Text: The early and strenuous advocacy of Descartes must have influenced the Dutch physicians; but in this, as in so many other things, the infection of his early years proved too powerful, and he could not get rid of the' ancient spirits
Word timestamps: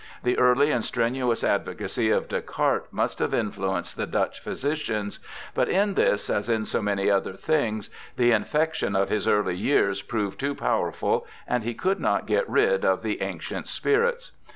The 0.23 0.39
early 0.39 0.71
and 0.71 0.83
strenuous 0.83 1.43
advocacy 1.43 2.09
of 2.09 2.27
Descartes 2.27 2.87
must 2.91 3.19
have 3.19 3.35
influenced 3.35 3.95
the 3.97 4.07
Dutch 4.07 4.39
physicians; 4.39 5.19
but 5.53 5.69
in 5.69 5.93
this, 5.93 6.27
as 6.27 6.49
in 6.49 6.65
so 6.65 6.81
many 6.81 7.11
other 7.11 7.33
things, 7.33 7.91
the 8.17 8.31
infection 8.31 8.95
of 8.95 9.09
his 9.09 9.27
early 9.27 9.55
years 9.55 10.01
proved 10.01 10.39
too 10.39 10.55
powerful, 10.55 11.27
and 11.47 11.61
he 11.61 11.75
could 11.75 11.99
not 11.99 12.25
get 12.25 12.49
rid 12.49 12.83
of 12.83 13.03
the' 13.03 13.21
ancient 13.21 13.67
spirits 13.67 14.31